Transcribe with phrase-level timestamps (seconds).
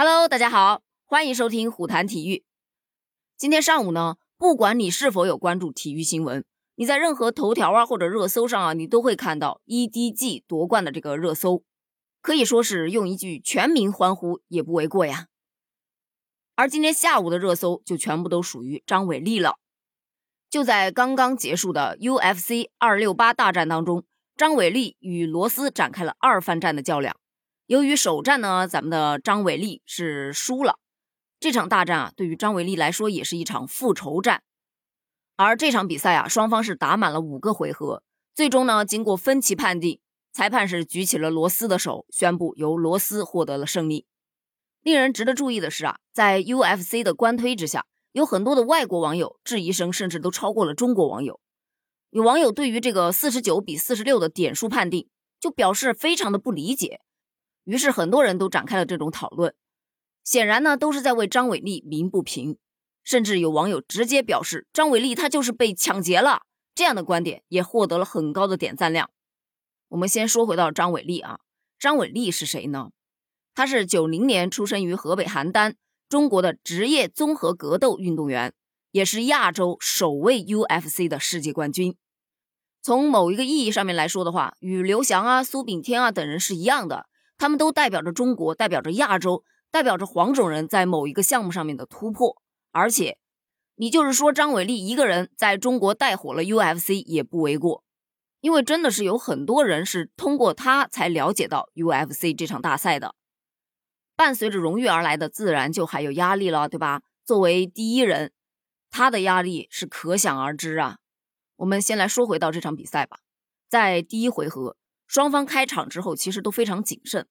[0.00, 2.44] Hello，大家好，欢迎收听虎谈体育。
[3.36, 6.44] 今天上午呢，不管你是否有关注体育新闻，
[6.76, 11.64] 你在任何头条啊或者热搜上啊，你都会看到 EDG 夺冠的这个热搜，
[12.22, 15.26] 可以说是用一句全民欢呼也不为过呀。
[16.54, 19.56] 而今天下午的热搜就全部都属于张伟丽了。
[20.48, 24.04] 就在刚刚结束的 UFC 二六八大战当中，
[24.36, 27.16] 张伟丽与罗斯展开了二番战的较量。
[27.68, 30.78] 由于首战呢，咱们的张伟丽是输了。
[31.38, 34.42] 这场大战啊，对于张伟丽来说也是一场复仇战。
[35.36, 38.02] 而这场比赛啊，双方是打满了五个回合，
[38.34, 40.00] 最终呢，经过分歧判定，
[40.32, 44.06] 裁判是举起了罗斯的手，宣布由罗斯获得了胜利。
[44.80, 51.38] 令人值得注意的是啊，在 UFC 的官推之下，有很多的外国网友质疑声甚至都超过了中国网友。
[52.08, 57.02] 有网友对于这个四十九比四十六的点数判定，就表示非常的不理解。
[57.68, 59.54] 于是很多人都展开了这种讨论，
[60.24, 62.56] 显然呢都是在为张伟丽鸣不平，
[63.04, 69.10] 甚至有网友直接表示张伟丽她就是被抢劫了，这样的观点也获得了很高的点赞量。
[69.88, 71.40] 我们先说回到张伟丽啊，
[71.78, 72.88] 张伟丽是谁呢？
[73.54, 75.74] 她是九零年出生于河北邯郸，
[76.08, 78.54] 中国的职业综合格斗运动员，
[78.92, 81.94] 也是亚洲首位 UFC 的世界冠军。
[82.80, 87.04] 从某一个意义上面来说的话，与刘翔啊、苏炳添啊等人是一样的。
[87.38, 92.42] 他们都代表着中国，代表着亚洲，代表着黄种人在某一个项目上面的突破。
[92.72, 93.18] 而且，
[93.76, 97.84] 你就是说张伟丽一个人在中国带火了 UFC 也不为过，
[98.40, 103.14] 因为真的是有很多人是通过他才了解到 UFC 这场大赛的。
[104.16, 107.02] 伴随着荣誉而来的，自然就还有压力了，对吧？
[107.24, 108.32] 作为第一人，
[108.90, 110.98] 他的压力是可想而知啊。
[111.56, 113.20] 我们先来说回到这场比赛吧，
[113.68, 114.76] 在第一回合。
[115.08, 117.26] 双方开场之后其实都非常谨慎，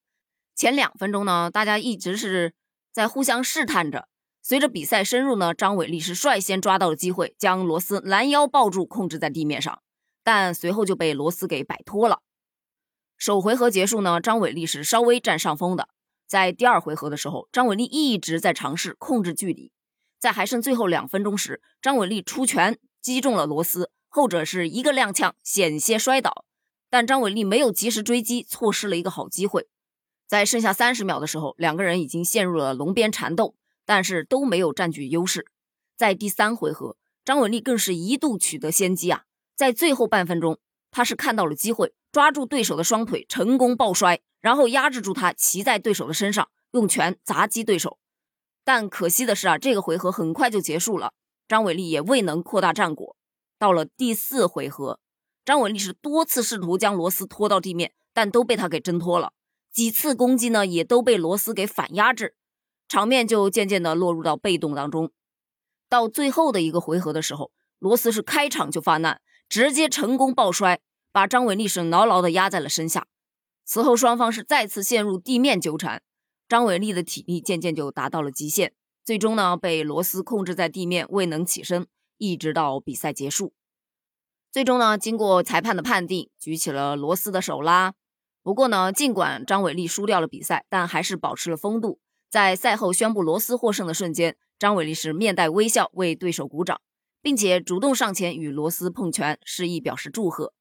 [0.54, 2.52] 前两分钟呢，大家一直是
[2.92, 4.08] 在互相试探着。
[4.42, 9.80] 随着比赛深入呢，张伟丽是率先抓到了机会，将罗斯拦腰抱住，控制在地面上，
[10.24, 12.20] 但随后就被罗斯给摆脱了。
[13.16, 15.88] 首回合结束呢，张伟丽是稍微占上风的。
[16.26, 19.70] 在第二回合的时候，张伟丽一直在尝试控制距离，
[20.18, 26.44] 在还剩最后两分钟时，张伟丽出拳击中了罗斯，后者是一个踉跄，险些摔倒。
[26.90, 29.68] 但张伟丽没有及时追击，错失了一个好机会。
[30.26, 33.54] 在剩下三十秒的时候，两个人已经陷入了龙边缠斗，
[33.86, 35.46] 但是都没有占据优势。
[35.96, 39.24] 在第三回合，张伟丽更是一度取得先机啊！
[39.56, 40.58] 在最后半分钟，
[40.90, 47.98] 他是看到了机会，抓住对手的双腿，成功抱摔，然后压制住他，骑在对手的身上，用拳砸击对手。
[48.64, 51.12] 但可惜的是啊，这个回合很快就结束了，
[51.48, 53.16] 张伟丽也未能扩大战果。
[53.58, 55.00] 到了第四回合。
[55.48, 59.32] 张伟丽是多次试图将罗斯拖到地面，但都被他给挣脱了。
[59.72, 62.34] 几次攻击呢，也都被罗斯给反压制，
[62.86, 65.10] 场面就渐渐的落入到被动当中。
[65.88, 70.80] 到最后的一个回合的时候，罗斯是开场就发难，直接成功抱摔，
[71.12, 73.06] 把张伟丽是牢牢的压在了身下。
[73.64, 76.02] 此后双方是再次陷入地面纠缠，
[76.46, 81.86] 张伟丽的体力渐渐就达到了极限，最终呢被罗斯控制在地面，未能起身，
[82.18, 83.54] 一直到比赛结束。
[84.50, 87.94] 最终呢，经过裁判的判定，举起了罗斯的手啦。
[88.42, 92.00] 不过呢，尽管张伟丽输掉了比赛，但还是保持了风度。
[92.30, 96.80] 在赛后宣布罗斯获胜的瞬间，张伟丽是面带微笑为对手鼓掌，
[97.20, 100.54] 并且主动上前与罗斯碰拳，示意表示祝贺。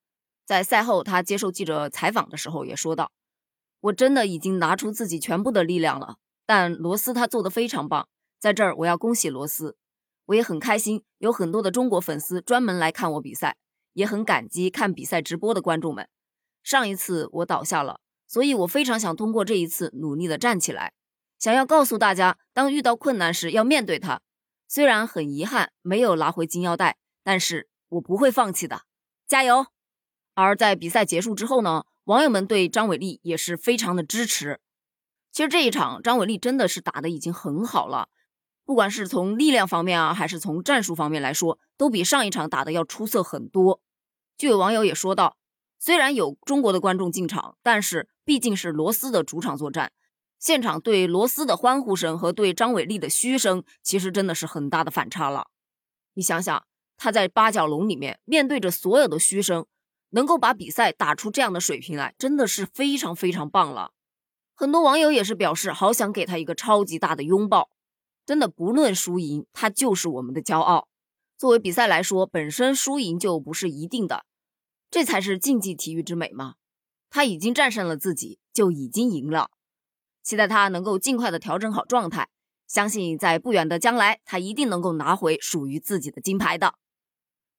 [0.46, 3.12] 在赛后，他接受记者采访的时候也说道
[3.80, 8.10] ：“我真的已经拿出自己全部的力量了，但罗斯他做的非常棒，
[8.40, 9.78] 在这儿我要恭喜罗斯。
[10.26, 13.56] 我也很开心，有很多的中国粉丝专门来看我比赛。”
[13.98, 16.08] 也很感激看比赛直播的观众们。
[16.62, 20.94] 上一次我倒下了，所以我非常想通过这一次努力的站起来，
[21.40, 24.22] 想要告诉大家，当遇到困难时要面对它。
[24.68, 28.84] 虽然很遗憾没有拿回金腰带，但是我不会放弃的，
[29.28, 29.66] 加油！
[30.36, 34.60] 而在比赛结束之后呢，网友们对张伟丽也是非常的支持。
[35.32, 38.10] 其实这一场张伟丽真的是打的已经很好了，
[38.64, 43.82] 不管是从力量方面啊，还是从战术方面来说，都比上一场打的要出色很多。
[44.38, 45.38] 就有网友也说到，
[45.80, 49.92] 虽然有中国的观众进场，但是毕竟是罗斯的主场作战，
[50.40, 55.48] 现场对罗斯的欢呼声和对张伟丽的嘘声，其实真的是很大的反差了。
[56.14, 56.66] 你想想，
[56.98, 59.66] 他在八角笼里面面对着所有的嘘声，
[60.12, 63.92] 能够把比赛打出这样的水平来，真的是非常非常棒了。
[64.54, 67.70] 很多网友也是表示，好想给他一个超级大的拥抱。
[68.26, 70.88] 真的，不论输赢，他就是我们的骄傲。
[71.38, 74.26] 作为比赛来说，本身输赢就不是一定的，
[74.90, 76.56] 这才是竞技体育之美嘛。
[77.10, 79.52] 他已经战胜了自己，就已经赢了。
[80.24, 82.30] 期待他能够尽快的调整好状态，
[82.68, 86.76] 相信在不远的将来，他一定能够拿回属于自己的金牌的。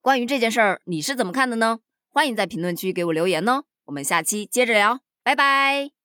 [0.01, 1.81] 关于这件事儿，你是怎么看的呢？
[2.11, 3.65] 欢迎在评论区给我留言哦。
[3.87, 5.98] 我们下期接着聊，拜拜。